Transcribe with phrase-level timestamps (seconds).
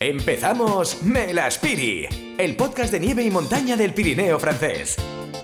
[0.00, 2.06] Empezamos Melaspiri,
[2.38, 4.96] el podcast de nieve y montaña del Pirineo francés.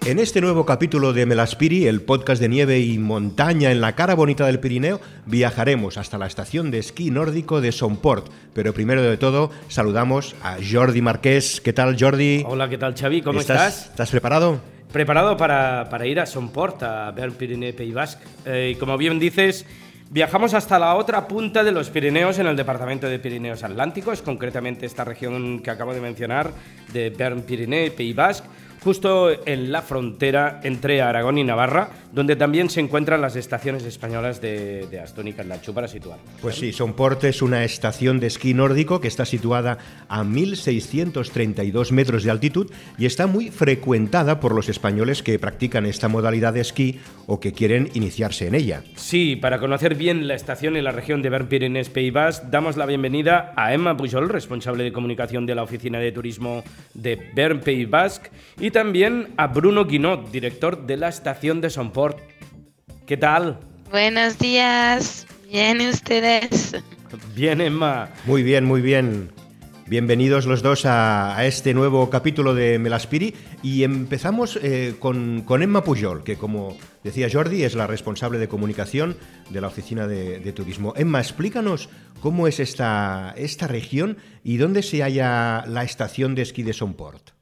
[0.07, 4.15] En este nuevo capítulo de Melaspiri, el podcast de nieve y montaña en la cara
[4.15, 8.29] bonita del Pirineo, viajaremos hasta la estación de esquí nórdico de Somport.
[8.53, 11.61] Pero primero de todo, saludamos a Jordi Marqués.
[11.61, 12.45] ¿Qué tal, Jordi?
[12.47, 13.23] Hola, ¿qué tal, Xavi?
[13.23, 13.87] ¿Cómo estás?
[13.87, 14.61] ¿Estás, preparado?
[14.93, 18.25] Preparado para, para, ir a Somport, a ver Pirineo Pays Basque.
[18.47, 19.67] Eh, y como bien dices,
[20.11, 24.87] Viajamos hasta la otra punta de los Pirineos en el departamento de Pirineos Atlánticos, concretamente
[24.87, 26.53] esta región que acabo de mencionar,
[26.93, 28.47] de Bern-Pirineo y Pays Basque,
[28.85, 34.43] justo en la frontera entre Aragón y Navarra, donde también se encuentran las estaciones españolas
[34.43, 36.19] de, de Aston y Candachú para situar.
[36.43, 42.25] Pues sí, Somport es una estación de esquí nórdico que está situada a 1.632 metros
[42.25, 47.01] de altitud y está muy frecuentada por los españoles que practican esta modalidad de esquí
[47.27, 48.83] o que quieren iniciarse en ella.
[48.97, 52.13] Sí, para conocer bien la estación y la región de Bern Pyrénées Pays
[52.51, 56.63] damos la bienvenida a Emma Pujol, responsable de comunicación de la Oficina de Turismo
[56.93, 62.19] de Bern Pays Basque, y también a Bruno Guinot, director de la estación de Somport.
[63.07, 63.61] ¿Qué tal?
[63.89, 65.29] Buenos días.
[65.49, 66.83] Bien, ustedes?
[67.37, 68.11] Bien, Emma.
[68.27, 69.31] Muy bien, muy bien.
[69.87, 75.63] Bienvenidos los dos a, a, este nuevo capítulo de Melaspiri y empezamos eh, con, con,
[75.63, 79.17] Emma Pujol, que como decía Jordi es la responsable de comunicación
[79.51, 80.95] de la Oficina de, de Turismo.
[80.97, 86.65] Emma, explícanos cómo es esta, esta región y dónde se halla la estación de esquí
[86.65, 87.34] de Somport.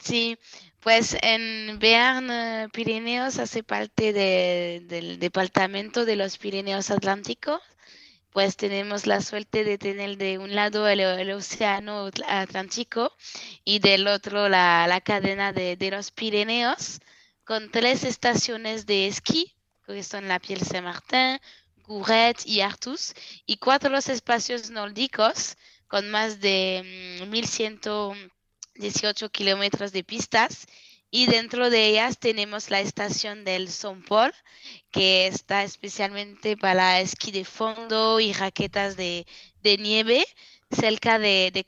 [0.00, 0.38] Sí,
[0.80, 7.60] pues en Bearn, Pirineos, hace parte de, del departamento de los Pirineos Atlánticos.
[8.30, 13.12] Pues tenemos la suerte de tener de un lado el, el océano Atlántico
[13.64, 17.00] y del otro la, la cadena de, los Pirineos,
[17.44, 19.54] con tres estaciones de esquí,
[19.86, 21.40] que son la Piel Saint-Martin,
[21.82, 23.14] Gouret y Artus,
[23.46, 25.56] y cuatro espacios nórdicos
[25.88, 27.80] con más de 1100
[28.80, 30.66] 18 kilómetros de pistas
[31.12, 34.34] y dentro de ellas tenemos la estación del Somport,
[34.92, 39.26] que está especialmente para esquí de fondo y raquetas de,
[39.64, 40.24] nieve
[40.70, 41.64] cerca de, de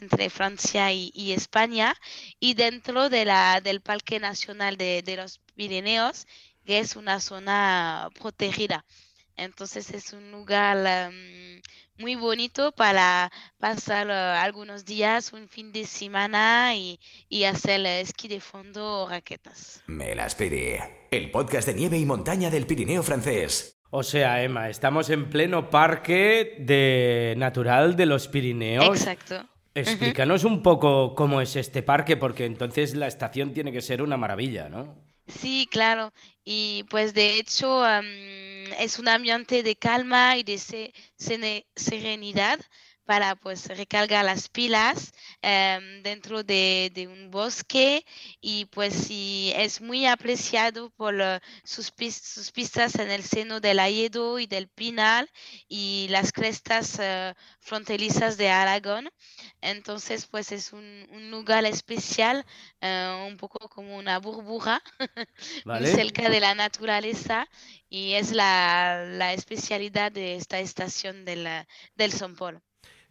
[0.00, 1.94] entre Francia y, España,
[2.40, 6.26] y dentro de la, del Parque Nacional de, los Pirineos,
[6.64, 8.86] que es una zona protegida.
[9.36, 11.60] Entonces es un lugar um,
[11.98, 18.28] muy bonito para pasar uh, algunos días, un fin de semana y, y hacer esquí
[18.28, 19.82] de fondo o raquetas.
[19.86, 20.76] Me las pedí.
[21.10, 23.78] El podcast de nieve y montaña del Pirineo francés.
[23.90, 28.88] O sea, Emma, estamos en pleno parque de natural de los Pirineos.
[28.88, 29.48] Exacto.
[29.72, 30.52] Explícanos uh -huh.
[30.52, 34.68] un poco cómo es este parque, porque entonces la estación tiene que ser una maravilla,
[34.68, 34.96] ¿no?
[35.26, 36.12] Sí, claro.
[36.44, 38.04] Y pues de hecho um,
[38.78, 42.60] es un ambiente de calma y de se serenidad
[43.04, 48.04] para pues recargar las pilas um, dentro de, de, un bosque
[48.40, 53.78] y pues sí, es muy apreciado por uh, sus, sus, pistas en el seno del
[53.78, 55.30] Ayedo y del Pinal
[55.68, 59.10] y las crestas uh, fronterizas de Aragón.
[59.60, 62.44] Entonces pues es un, un lugar especial,
[62.82, 64.82] uh, un poco como una burbuja,
[65.64, 65.88] vale.
[65.88, 67.48] muy cerca de la naturaleza
[67.88, 71.46] y es la, la especialidad de esta estación del,
[71.96, 72.62] del Sompol.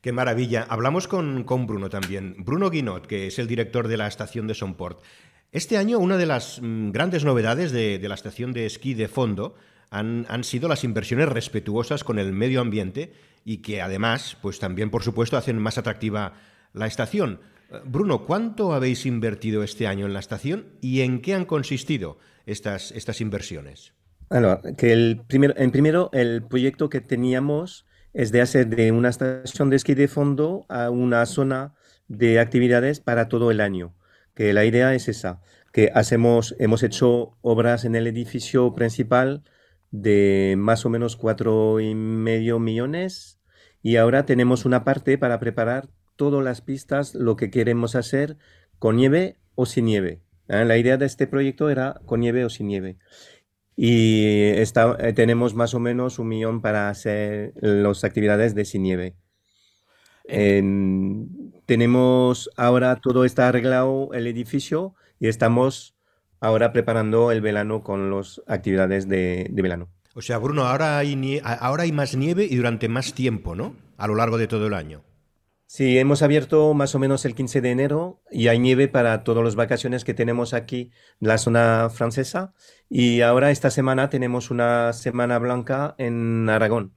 [0.03, 0.65] Qué maravilla.
[0.67, 2.35] Hablamos con, con, Bruno también.
[2.39, 5.01] Bruno Guinot, que es el director de la estación de Somport.
[5.53, 9.07] Este año una de las mmm, grandes novedades de, de, la estación de esquí de
[9.07, 9.55] fondo
[9.91, 13.13] han, han, sido las inversiones respetuosas con el medio ambiente
[13.45, 16.33] y que además, pues también por supuesto, hacen más atractiva
[16.73, 17.39] la estación.
[17.85, 22.91] Bruno, ¿cuánto habéis invertido este año en la estación y en qué han consistido estas,
[22.91, 23.93] estas inversiones?
[24.29, 29.09] Bueno, que el primer, en primero el proyecto que teníamos es de hacer de una
[29.09, 31.73] estación de esquí de fondo a una zona
[32.07, 33.95] de actividades para todo el año.
[34.35, 35.41] Que la idea es esa,
[35.71, 39.43] que hacemos, hemos hecho obras en el edificio principal
[39.91, 43.39] de más o menos cuatro y medio millones
[43.81, 48.37] y ahora tenemos una parte para preparar todas las pistas, lo que queremos hacer
[48.79, 50.21] con nieve o sin nieve.
[50.47, 50.65] ¿Eh?
[50.65, 52.97] La idea de este proyecto era con nieve o sin nieve
[53.75, 58.83] y está, eh, tenemos más o menos un millón para hacer las actividades de sin
[58.83, 59.15] nieve.
[60.25, 60.63] Eh.
[61.65, 65.95] tenemos ahora todo está arreglado el edificio y estamos
[66.39, 69.89] ahora preparando el verano con las actividades de, de verano.
[70.15, 73.75] O sea, Bruno, ahora hay, ahora hay más nieve y durante más tiempo, ¿no?
[73.97, 75.03] A lo largo de todo el año.
[75.75, 79.43] Sí, hemos abierto más o menos el 15 de enero y hay nieve para todas
[79.43, 82.53] las vacaciones que tenemos aquí en la zona francesa.
[82.89, 86.93] Y ahora esta semana tenemos una semana blanca en Aragón,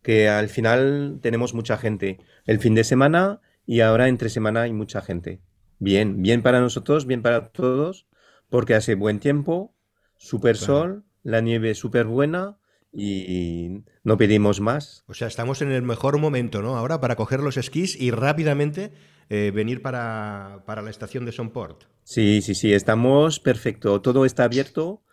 [0.00, 2.20] que al final tenemos mucha gente.
[2.46, 5.40] El fin de semana y ahora entre semana hay mucha gente.
[5.80, 8.06] Bien, bien para nosotros, bien para todos,
[8.48, 9.74] porque hace buen tiempo,
[10.18, 12.59] super sol, la nieve súper buena
[12.92, 15.04] y no pedimos más.
[15.06, 16.76] O sea, estamos en el mejor momento, ¿no?
[16.76, 18.92] Ahora para coger los esquís y rápidamente
[19.32, 21.84] eh, venir para, la estación de Sonport.
[22.02, 24.02] Sí, sí, sí, estamos perfecto.
[24.02, 25.04] Todo está abierto,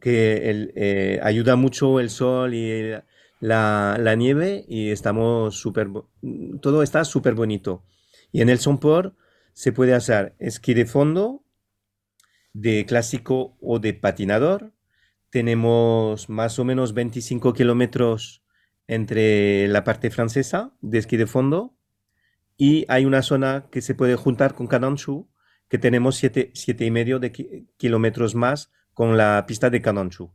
[0.00, 2.94] que eh, ayuda mucho el sol y
[3.40, 5.88] la, nieve y estamos súper...
[6.62, 7.84] Todo está súper bonito.
[8.32, 9.14] Y en el Sonport
[9.52, 11.44] se puede hacer esquí de fondo,
[12.54, 14.72] de clásico o de patinador
[15.30, 18.42] tenemos más o menos 25 kilómetros
[18.86, 21.76] entre la parte francesa de esquí de fondo
[22.56, 25.28] y hay una zona que se puede juntar con Canonchu,
[25.68, 30.32] que tenemos 7 siete, y medio de kilómetros más con la pista de Canonchu.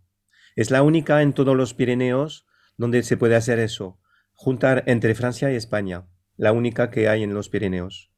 [0.56, 2.46] Es la única en todos los Pirineos
[2.78, 4.00] donde se puede hacer eso,
[4.34, 8.12] juntar entre Francia y España, la única que hay en los Pirineos.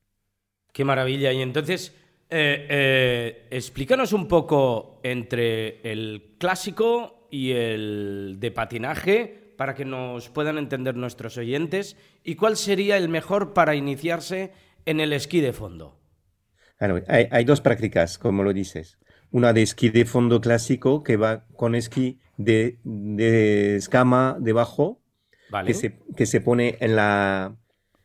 [0.74, 1.32] Qué maravilla.
[1.32, 1.96] Y entonces,
[2.30, 10.30] eh, eh, explícanos un poco entre el clásico y el de patinaje para que nos
[10.30, 14.52] puedan entender nuestros oyentes y cuál sería el mejor para iniciarse
[14.86, 16.00] en el esquí de fondo.
[17.08, 18.98] hay, dos prácticas, como lo dices.
[19.32, 22.78] Una de esquí de fondo clásico que va con esquí de,
[23.78, 25.02] escama debajo,
[25.66, 27.56] que, se, que se pone en la,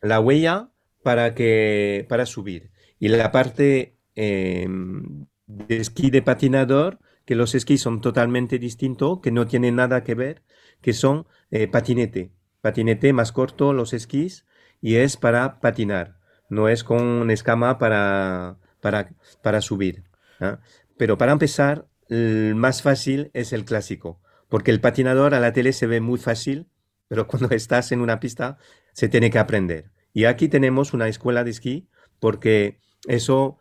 [0.00, 0.70] la huella
[1.02, 2.70] para, que, para subir.
[2.98, 9.46] Y la parte De esquí de patinador, que los esquís son totalmente distintos, que no
[9.46, 10.42] tienen nada que ver,
[10.80, 12.32] que son eh, patinete.
[12.60, 14.46] Patinete más corto los esquís
[14.80, 16.18] y es para patinar,
[16.48, 19.10] no es con escama para, para,
[19.42, 20.04] para subir.
[20.40, 20.60] ¿ah?
[20.96, 25.72] Pero para empezar, el más fácil es el clásico, porque el patinador a la tele
[25.72, 26.68] se ve muy fácil,
[27.08, 28.58] pero cuando estás en una pista
[28.92, 29.90] se tiene que aprender.
[30.12, 31.88] Y aquí tenemos una escuela de esquí
[32.18, 33.58] porque eso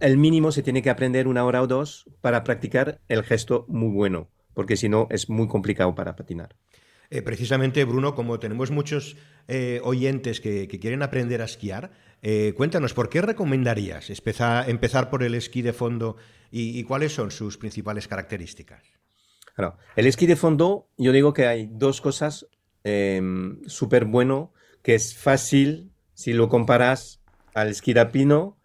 [0.00, 3.90] el mínimo se tiene que aprender una hora o dos para practicar el gesto muy
[3.92, 6.56] bueno, porque si no es muy complicado para patinar.
[7.10, 9.16] Eh, precisamente, Bruno, como tenemos muchos
[9.48, 11.90] eh, oyentes que, quieren aprender a esquiar,
[12.22, 16.16] eh, cuéntanos, ¿por qué recomendarías empezar, por el esquí de fondo
[16.52, 18.82] y, cuáles son sus principales características?
[19.94, 22.46] el esquí de fondo, yo digo que hay dos cosas
[22.82, 27.20] em, súper bueno, que es fácil si lo comparas
[27.52, 28.59] al esquí de alpino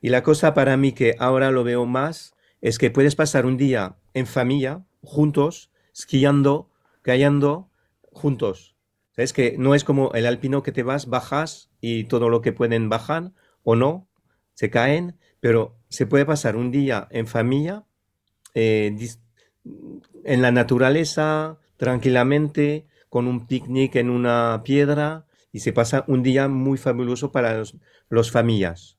[0.00, 3.56] y la cosa para mí que ahora lo veo más es que puedes pasar un
[3.56, 6.70] día en familia, juntos, esquiando,
[7.02, 7.70] cayendo,
[8.12, 8.76] juntos.
[9.16, 12.52] Es que no es como el alpino que te vas, bajas y todo lo que
[12.52, 13.32] pueden bajar
[13.64, 14.08] o no,
[14.54, 17.84] se caen, pero se puede pasar un día en familia,
[18.54, 18.96] eh,
[20.24, 26.48] en la naturaleza, tranquilamente, con un picnic en una piedra y se pasa un día
[26.48, 27.76] muy fabuloso para los,
[28.08, 28.97] los familias.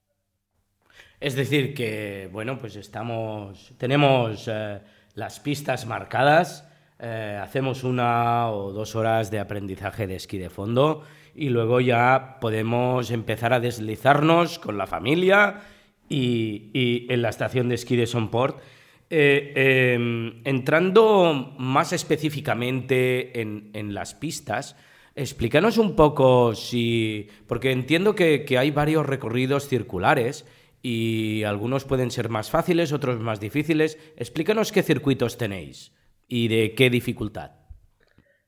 [1.20, 4.80] Es decir, que, bueno, pues estamos, tenemos eh,
[5.16, 6.66] las pistas marcadas,
[6.98, 11.04] eh, hacemos una o dos horas de aprendizaje de esquí de fondo
[11.36, 15.62] y luego ya podemos empezar a deslizarnos con la familia
[16.08, 18.62] y, en la estación de esquí de Sonport.
[19.10, 24.78] Eh, em, entrando más específicamente en, las pistas,
[25.16, 30.46] explícanos un poco si, porque entiendo que hay varios recorridos circulares,
[30.82, 33.98] y algunos pueden ser más fáciles, otros más difíciles.
[34.16, 35.94] Explícanos qué circuitos tenéis
[36.28, 37.52] y de qué dificultad.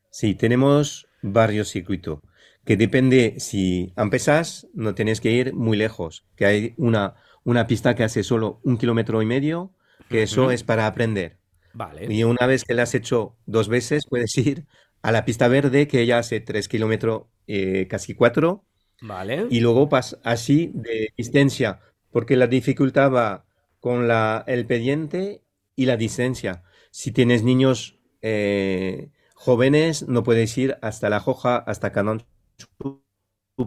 [0.10, 2.20] Sí, tenemos varios circuitos,
[2.66, 7.96] que depende si empezás, no tienes que ir muy lejos, que hay una, una pista
[7.96, 9.74] que hace solo un kilómetro y medio,
[10.10, 11.38] que eso es para aprender.
[11.74, 12.14] Vale.
[12.14, 14.66] Y una vez que la has hecho dos veces, puedes ir
[15.02, 18.66] a la pista verde, que ya hace tres kilómetros, eh, casi cuatro.
[19.02, 19.48] Vale.
[19.50, 21.80] Y luego pas así de distancia
[22.12, 23.46] porque la dificultad va
[23.80, 25.44] con la, el pendiente
[25.75, 26.63] y la distancia.
[26.91, 32.24] Si tienes niños eh, jóvenes, no puedes ir hasta La Joja, hasta Canon,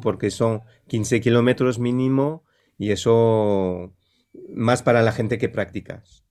[0.03, 2.45] porque son 15 kilómetros mínimo
[2.79, 3.95] y eso
[4.55, 6.25] más para la gente que practicas.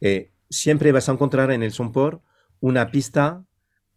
[0.00, 2.22] Eh, siempre vas a encontrar en el Sompor
[2.60, 3.44] una pista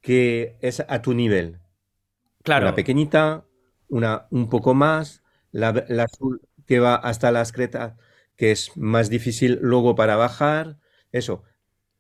[0.02, 1.60] que es a tu nivel.
[2.44, 2.68] Claro.
[2.68, 3.46] Una pequeñita,
[3.88, 7.94] una un poco más, la, la azul que va hasta las cretas,
[8.36, 10.78] que es más difícil luego para bajar.
[11.12, 11.44] Eso.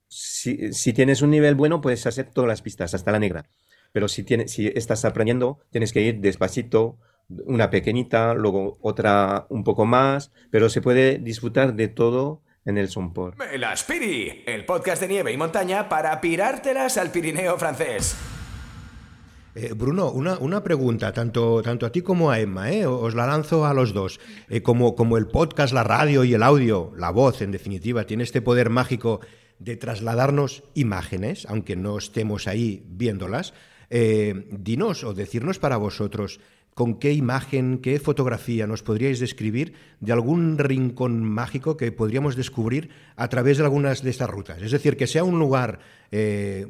[0.08, 3.46] Si, tienes un nivel bueno, puedes hacer todas las pistas, hasta la negra.
[3.92, 6.98] Pero si, tienes, si estás aprendiendo, tienes que ir despacito,
[7.30, 12.90] una pequeñita, luego otra un poco más, pero se puede disfrutar de todo en el
[12.90, 13.40] Somport.
[13.58, 18.16] La Spiri, el podcast de nieve y montaña para pirártelas al Pirineo francés.
[19.56, 22.88] Eh, Bruno, una, una, pregunta, tanto, tanto a ti como a Emma, ¿eh?
[22.88, 24.20] os la lanzo a los dos.
[24.50, 28.24] Eh, como, como el podcast, la radio y el audio, la voz en definitiva, tiene
[28.24, 29.20] este poder mágico
[29.60, 33.54] de trasladarnos imágenes, aunque no estemos ahí viéndolas,
[33.92, 36.40] eh, dinos o decirnos para vosotros
[36.74, 42.90] con qué imagen, qué fotografía nos podríais describir de algún rincón mágico que podríamos descubrir
[43.16, 44.60] a través de algunas de estas rutas.
[44.64, 45.78] Es decir, que sea un lugar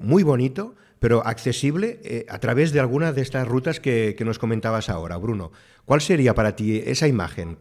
[0.01, 4.87] muy bonito, pero accesible eh, a través de alguna de estas rutas que, nos comentabas
[4.87, 5.51] ahora, Bruno.
[5.83, 7.57] ¿Cuál sería para ti esa imagen?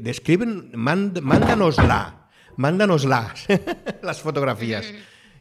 [0.00, 3.34] describen, mándanosla, mándanosla,
[4.02, 4.94] las fotografías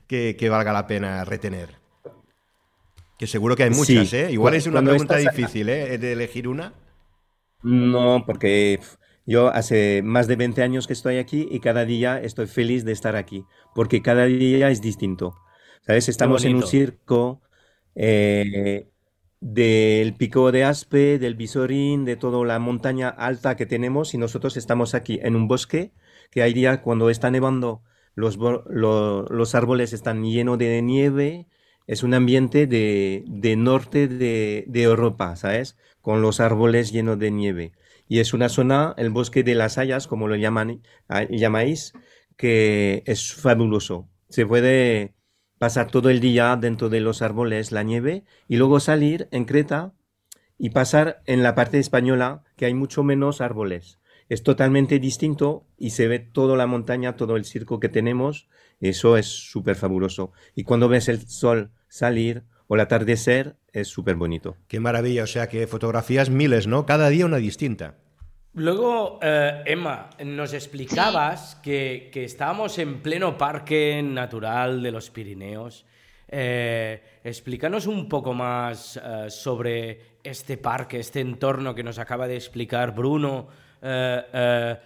[0.05, 1.75] que, valga la pena retener.
[3.17, 4.33] Que seguro que hay muchas, ¿eh?
[4.33, 5.97] Igual es una pregunta difícil, ¿eh?
[5.97, 6.73] De elegir una.
[7.63, 8.81] No, porque
[9.25, 12.91] yo hace más de 20 años que estoy aquí y cada día estoy feliz de
[12.91, 15.37] estar aquí, porque cada día es distinto.
[15.85, 16.09] ¿Sabes?
[16.09, 17.41] Estamos en un circo
[17.93, 18.89] eh,
[19.39, 24.57] del pico de Aspe, del Visorín, de toda la montaña alta que tenemos y nosotros
[24.57, 25.93] estamos aquí en un bosque
[26.31, 27.83] que hay día cuando está nevando
[28.15, 31.47] los, los árboles están llenos de nieve,
[31.85, 35.77] es un ambiente de, de norte de, de, Europa, ¿sabes?
[36.01, 37.73] Con los árboles llenos de nieve.
[38.07, 41.93] Y es una zona, el bosque de las hayas, como lo llaman, ah, llamáis,
[42.37, 44.09] que es fabuloso.
[44.29, 45.14] Se puede
[45.65, 49.93] pasar todo el día dentro de los árboles, la nieve, y luego salir en Creta
[50.59, 53.97] y pasar en la parte española, que hay mucho menos árboles.
[54.29, 58.47] Es totalmente distinto y se ve toda la montaña, todo el circo que tenemos.
[58.79, 60.33] Eso es súper fabuloso.
[60.53, 64.57] Y cuando ves el sol salir o el atardecer, es súper bonito.
[64.67, 66.85] Qué maravilla, o sea que fotografías miles, ¿no?
[66.85, 67.95] Cada día una distinta.
[68.57, 75.85] Luego, eh, Emma, nos explicabas que, estábamos en pleno parque natural de los Pirineos.
[76.29, 82.37] Eh, explícanos un poco más eh, sobre este parque, este entorno que nos acaba de
[82.37, 83.47] explicar Bruno.
[83.81, 84.79] ¿Qué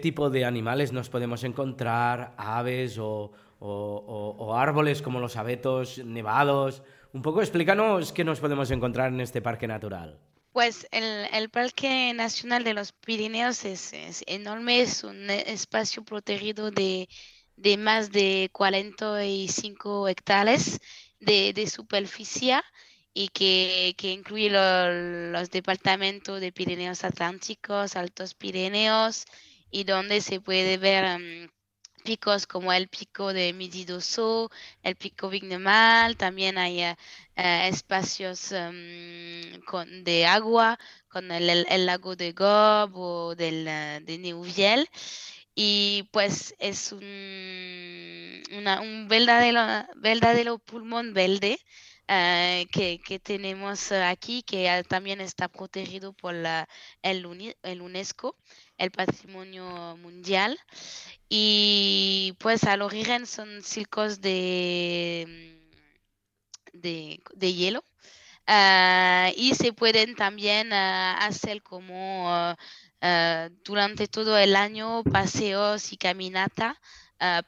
[0.00, 2.32] tipo de animales nos podemos encontrar?
[2.38, 6.82] ¿Aves o, o árboles como los abetos nevados?
[7.12, 10.18] Un poco explícanos qué nos podemos encontrar en este parque natural.
[10.54, 13.92] Pues el, el, Parque Nacional de los Pirineos es,
[14.28, 17.08] enorme, es un espacio protegido de,
[17.56, 20.78] de, más de 45 hectáreas
[21.18, 22.62] de, de superficie
[23.12, 29.24] y que, que incluye los departamentos de Pirineos Atlánticos, Altos Pirineos
[29.72, 31.48] y donde se puede ver mm,
[32.04, 34.50] picos como el pico de Mididoso,
[34.82, 36.96] el pico Vignemal, también hay eh,
[37.36, 44.18] eh, espacios em, con, de agua, con el, lago de Gob o del, eh, de
[44.18, 44.88] Neuviel.
[45.56, 47.02] Y pues es un,
[48.50, 49.60] un verdadero,
[49.96, 51.58] verdadero pulmón verde
[52.06, 56.68] que, que, tenemos aquí, que también está protegido por la,
[57.02, 58.36] el, el UNESCO,
[58.78, 60.58] el patrimonio mundial.
[61.28, 65.58] Y pues al origen son circos de,
[66.72, 66.78] mm,
[67.34, 67.84] de, hielo.
[68.46, 72.26] Ah, y se pueden también ah, hacer como
[73.00, 76.80] ah, durante todo el año paseos y caminata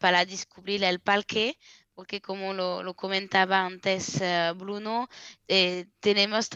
[0.00, 1.58] para descubrir el parque
[1.94, 4.20] porque como lo, comentaba antes
[4.56, 5.08] Bruno,
[5.48, 6.48] eh, tenemos,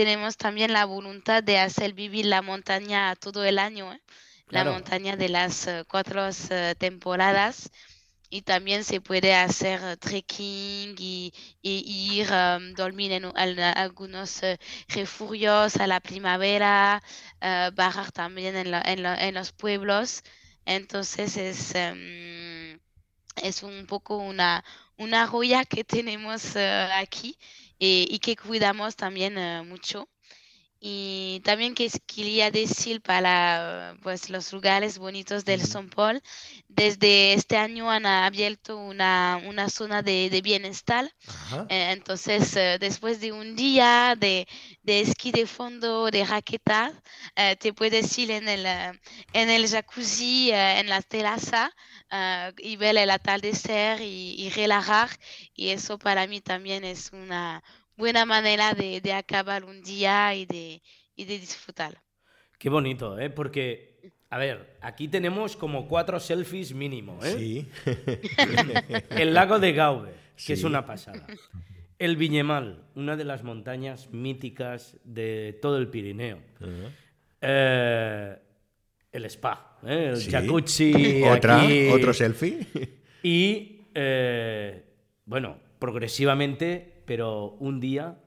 [0.00, 3.92] tenemos también la voluntad de hacer vivir la montaña todo el año.
[3.92, 4.00] ¿eh?
[4.48, 7.70] la montaña de las eh, cuatro eh, temporadas
[8.30, 14.40] y también se puede hacer trekking y, ir um, dormir en, algunos
[14.88, 17.02] refugios a la primavera,
[17.74, 20.22] bajar también en, los pueblos.
[20.64, 22.80] Entonces es, em,
[23.36, 24.64] es un poco una,
[24.96, 27.36] una joya que tenemos aquí
[27.80, 29.34] y, que cuidamos también
[29.66, 30.08] mucho.
[30.82, 36.22] Y también que quería decir para pues, los lugares bonitos del Son Paul,
[36.68, 41.04] desde este año han abierto una, una zona de, de bienestar.
[41.68, 44.48] Eh, entonces, eh, después de un día de,
[44.82, 46.94] de, esquí de fondo, de raqueta,
[47.36, 48.64] eh, te puedes ir en el,
[49.34, 51.70] en el jacuzzi, en la terraza
[52.58, 55.10] y ver el atardecer y, y relajar.
[55.54, 57.62] Y eso para mí también es una
[57.96, 60.82] buena manera de, de acabar un día y de,
[61.14, 62.00] y de disfrutar.
[62.58, 63.30] Qué bonito, ¿eh?
[63.30, 67.34] Porque, a ver, aquí tenemos como cuatro selfies mínimo, ¿eh?
[67.38, 67.68] Sí.
[69.10, 70.14] El lago de Gaube,
[70.44, 71.26] que es una pasada.
[71.98, 76.38] El Viñemal, una de las montañas míticas de todo el Pirineo.
[77.40, 78.38] Eh,
[79.12, 80.12] el spa, ¿eh?
[80.14, 81.22] el jacuzzi.
[81.28, 81.62] ¿Otra,
[81.92, 82.66] ¿Otro selfie?
[83.22, 84.82] Y, eh,
[85.26, 88.20] bueno, progresivamente pero un día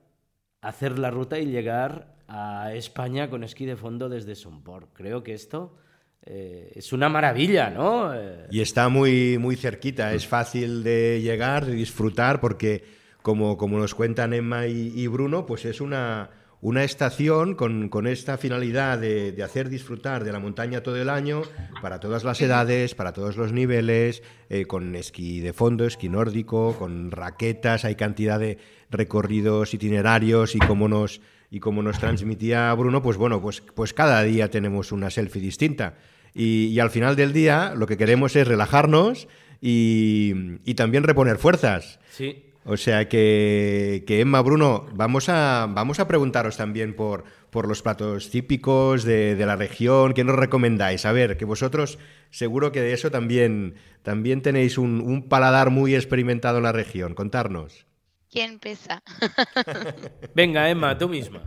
[0.59, 4.89] hacer la ruta y llegar a España con esquí de fondo desde Somport.
[4.91, 5.77] Creo que esto
[6.25, 8.11] eh, es una maravilla, ¿no?
[8.51, 12.83] Y está muy, muy cerquita, es fácil de llegar, de disfrutar, porque
[13.21, 16.29] como, como nos cuentan Emma y, Bruno, pues es una,
[16.63, 21.10] una estación con, con, esta finalidad de, de, hacer disfrutar de la montaña todo el
[21.10, 21.41] año,
[21.82, 26.77] para todas las edades, para todos los niveles, eh, con esquí de fondo, esquí nórdico,
[26.79, 31.20] con raquetas, hay cantidad de recorridos itinerarios y como nos,
[31.51, 35.98] y como nos transmitía Bruno, pues bueno, pues, pues cada día tenemos una selfie distinta.
[36.34, 39.27] Y, al final del día lo que queremos es relajarnos
[39.60, 42.00] y, también reponer fuerzas.
[42.10, 42.52] Sí.
[42.65, 48.29] O sea que, Emma, Bruno, vamos a, vamos a preguntaros también por, por los platos
[48.29, 50.13] típicos de, la región.
[50.13, 51.05] ¿Qué nos recomendáis?
[51.05, 55.93] A ver, que vosotros seguro que de eso también, también tenéis un, un paladar muy
[55.93, 57.15] experimentado en la región.
[57.15, 57.86] Contarnos.
[58.32, 59.03] ¿Quién empieza?
[60.34, 61.43] Venga, Emma, tú misma.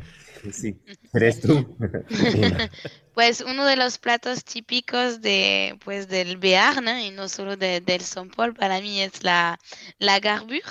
[0.52, 0.78] Sí,
[1.12, 1.76] eres tú.
[3.14, 8.02] pues uno de los platos típicos de, pues, del Béarn y no solo de, del
[8.36, 9.58] Paul para mí es la,
[9.98, 10.62] la garbure.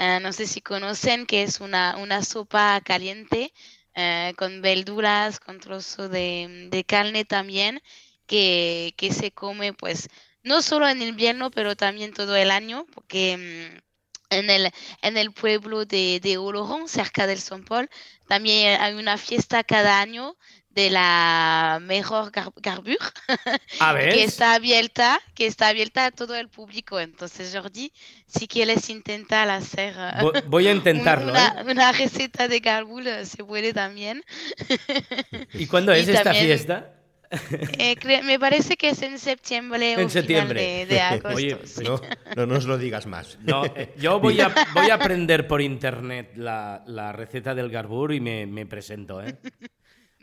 [0.00, 3.52] Eh, no sé si conocen que es una, una sopa caliente
[3.94, 7.82] eh, con verduras, con trozo de, de carne también,
[8.26, 10.08] que, que, se come pues
[10.42, 13.76] no solo en invierno, pero también todo el año, porque...
[13.76, 13.90] Mm,
[14.30, 14.70] en el,
[15.02, 17.90] en el pueblo de, de Oloron, cerca del Son Paul.
[18.28, 20.36] También hay una fiesta cada año
[20.70, 22.96] de la mejor garbure
[24.12, 27.92] que está abierta que está abierta a todo el público entonces Jordi
[28.26, 29.94] si quieres intentar hacer
[30.46, 31.64] voy a intentarlo una, ¿eh?
[31.70, 34.22] una, receta de garbure se puede también
[35.54, 36.94] y cuándo es esta fiesta
[37.78, 40.86] eh, me parece que es en septiembre en septiembre.
[40.86, 41.36] de, agosto.
[41.36, 42.00] Oye, no,
[42.34, 43.38] no, nos lo digas más.
[43.42, 48.12] No, eh, yo voy a, voy a aprender por internet la, la receta del garbur
[48.12, 49.38] y me, me presento, ¿eh?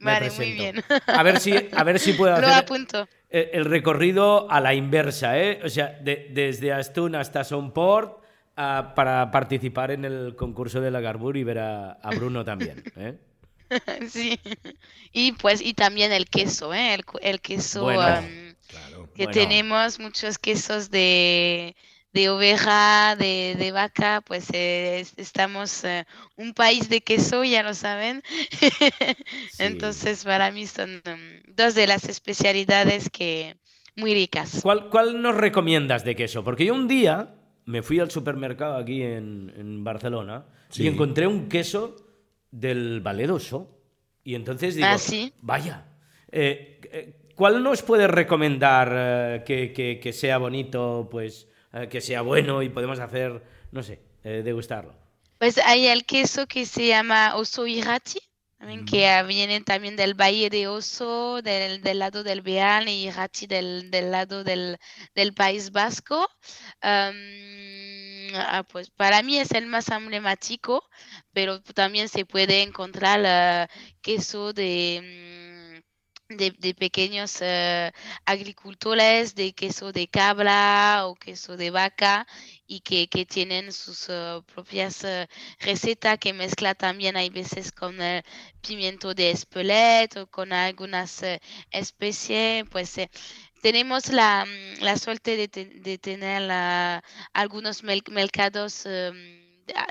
[0.02, 0.84] Vale, muy bien.
[1.08, 3.08] A ver si, a ver si puedo hacer apunto.
[3.30, 5.60] El, recorrido a la inversa, ¿eh?
[5.64, 8.24] O sea, desde Astún hasta Sonport
[8.58, 12.84] uh, para participar en el concurso de la Garbur y ver a, a Bruno también,
[12.96, 13.18] ¿eh?
[14.08, 14.40] sí.
[15.12, 16.94] Y pues, y también el queso, ¿eh?
[16.94, 17.90] El, el queso
[19.16, 21.76] que tenemos, muchos quesos de,
[22.18, 26.04] de oveja, de, de, vaca, pues eh, estamos eh,
[26.36, 28.24] un país de queso, ya lo saben.
[29.60, 33.56] Entonces, para mí son um, dos de las especialidades que
[33.96, 34.62] muy ricas.
[34.64, 36.44] ¿Cuál, ¿Cuál nos recomiendas de queso?
[36.44, 41.48] Porque yo un día me fui al supermercado aquí en, en Barcelona y encontré un
[41.48, 41.98] queso
[42.50, 43.78] del Valedoso.
[44.24, 45.34] Y entonces digo, ah, ¿sí?
[45.44, 45.86] vaya,
[46.32, 51.48] eh, eh, ¿cuál nos puede recomendar eh, que, que, sea bonito, pues
[51.90, 54.96] que sea bueno y podemos hacer, no sé, degustarlo?
[55.38, 58.20] Pues hay el queso que se llama Oso Irati,
[58.90, 59.28] que mm.
[59.28, 64.12] viene también del Valle de Oso, del, del lado del Beal y Irati del, del
[64.12, 64.78] lado del,
[65.14, 66.28] del País Vasco.
[68.34, 70.84] Ah, pues para mí es el más emblemático,
[71.34, 73.68] pero también se puede encontrar uh,
[74.02, 75.37] queso de,
[76.30, 77.92] de, pequeños uh,
[78.26, 82.28] agricultores, de queso de cabra o queso de vaca
[82.68, 85.06] y que, que tienen sus uh, propias
[85.60, 88.24] recetas que mezcla también hay veces con el
[88.62, 91.24] pimiento de Espelette o con algunas
[91.72, 92.96] especies, pues
[93.62, 96.50] tenemos la, mm, la suerte de, de tener
[97.34, 99.48] algunos mercados em,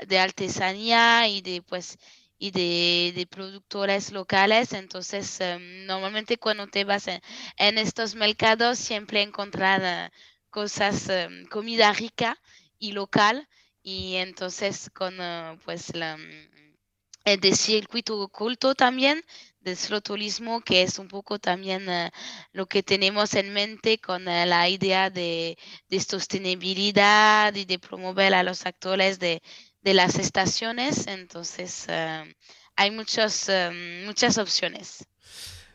[0.07, 1.97] de, artesanía y de pues
[2.39, 4.73] y de, de productores locales.
[4.73, 10.11] Entonces, em, normalmente cuando te vas en, estos mercados, siempre encontrar
[10.49, 12.37] cosas, em, comida rica
[12.79, 13.47] y local.
[13.83, 16.17] Y entonces con eh, pues la,
[17.27, 19.23] el circuito oculto también
[19.59, 22.11] del flotulismo, que es un poco también eh,
[22.53, 25.57] lo que tenemos en mente con eh, la idea de,
[25.89, 29.41] de, sostenibilidad y de promover a los actores de,
[29.87, 31.07] de las estaciones.
[31.07, 32.35] Entonces, eh,
[32.75, 33.49] hay muchos,
[34.05, 35.07] muchas opciones.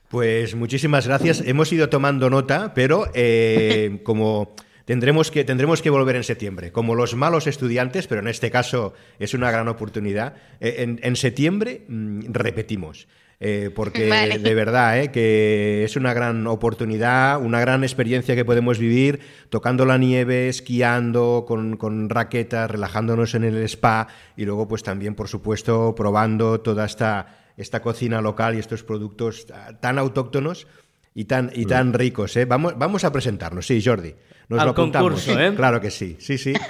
[0.08, 1.42] Pues muchísimas gracias.
[1.46, 3.10] Hemos ido tomando nota, pero
[4.04, 8.50] como tendremos que, tendremos que volver en septiembre, como los malos estudiantes, pero en este
[8.50, 10.34] caso es una gran oportunidad.
[10.60, 13.08] en, en septiembre mm, repetimos.
[13.44, 14.04] Eh, porque
[14.40, 19.84] de verdad eh, que es una gran oportunidad, una gran experiencia que podemos vivir tocando
[19.84, 25.26] la nieve, esquiando con, con, raquetas, relajándonos en el spa y luego pues también por
[25.26, 29.48] supuesto probando toda esta, esta cocina local y estos productos
[29.80, 30.68] tan autóctonos
[31.12, 32.44] Y tan, y tan ricos, ¿eh?
[32.44, 34.14] Vamos, vamos a presentarnos, sí, Jordi.
[34.48, 35.10] Nos Al lo apuntamos.
[35.10, 35.52] concurso, ¿eh?
[35.54, 36.54] Claro que sí, sí, sí.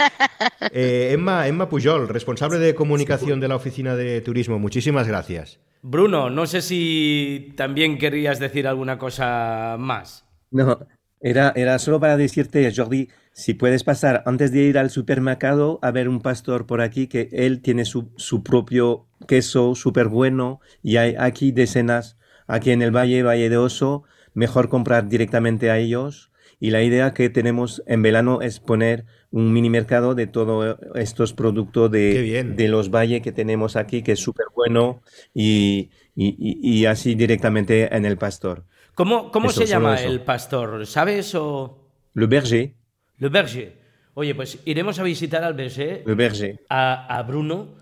[0.75, 5.59] Eh, Emma, Emma Pujol, responsable de comunicación de la Oficina de Turismo, muchísimas gracias.
[5.83, 10.25] Bruno, no sé si también querías decir alguna cosa más.
[10.53, 10.87] No,
[11.21, 15.91] era, era solo para decirte, Jordi, si puedes pasar antes de ir al supermercado a
[15.91, 20.97] ver un pastor por aquí, que él tiene su, su propio queso súper bueno y
[20.97, 22.17] hay aquí decenas,
[22.47, 26.32] aquí en el Valle, Valle de Oso, mejor comprar directamente a ellos.
[26.65, 31.33] Y la idea que tenemos en verano es poner un mini mercado de todos estos
[31.33, 35.03] productos de, de los valles que tenemos aquí, que es súper bueno,
[35.35, 38.65] y, y- y- y así directamente en el pastor.
[38.95, 40.09] ¿Cómo, cómo Eso, se llama eso.
[40.09, 40.87] el pastor?
[40.87, 41.91] ¿Sabes o...?
[42.15, 42.75] Le berger,
[43.19, 43.73] Le Berger.
[44.15, 46.61] Oye, pues iremos a visitar al Berger, le berger.
[46.69, 47.75] a, a Bruno,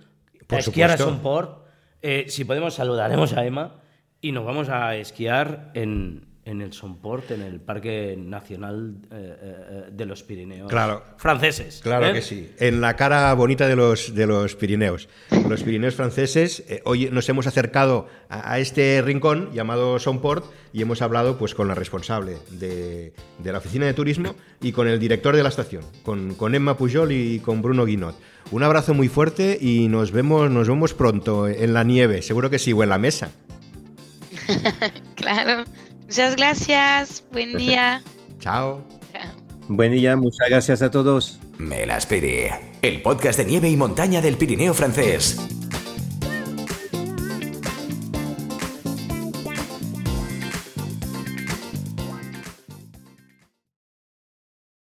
[0.47, 1.15] Por a esquiar a supuesto.
[1.17, 1.67] Somport.
[2.01, 3.83] Eh, si podemos, saludaremos a Emma
[4.23, 9.85] y nos vamos a esquiar en, en el Somport, en el Parque Nacional eh, eh,
[9.93, 11.05] de los Pirineos Claro.
[11.19, 11.81] franceses.
[11.83, 12.13] Claro ¿eh?
[12.15, 12.51] que sí.
[12.59, 15.09] En la cara bonita de los, de los Pirineos.
[15.49, 16.65] Los Pirineos franceses.
[16.69, 21.55] eh, hoy nos hemos acercado a, a este rincón llamado Somport y hemos hablado pues,
[21.55, 25.51] con la responsable de, de la oficina de turismo y con el director de la
[25.51, 28.17] estación, con, con Emma Pujol y con Bruno Guinot.
[28.51, 32.59] Un abrazo muy fuerte y nos vemos, nos vemos pronto en la nieve, seguro que
[32.59, 33.31] sí, o en la mesa.
[35.17, 35.65] Claro.
[36.11, 37.23] Muchas gracias.
[37.31, 38.03] Buen día.
[38.41, 38.83] Chao.
[39.13, 39.31] Chao.
[39.69, 41.39] Buen día, muchas gracias a todos.
[41.57, 42.49] Me las pedí.
[42.83, 45.37] El podcast de nieve y montaña del Pirineo francés.